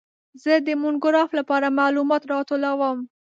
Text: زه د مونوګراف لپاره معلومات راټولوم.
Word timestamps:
زه 0.43 0.53
د 0.67 0.69
مونوګراف 0.81 1.29
لپاره 1.39 1.75
معلومات 1.79 2.23
راټولوم. 2.31 2.97